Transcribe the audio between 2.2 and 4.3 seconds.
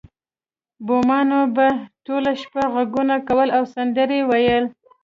شپه غږونه کول او سندرې